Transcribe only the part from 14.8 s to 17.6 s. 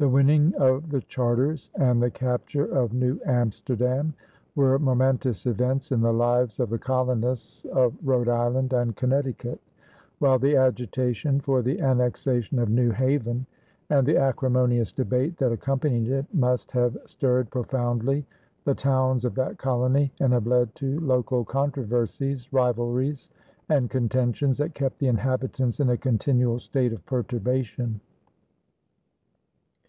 debate that accompanied it must have stirred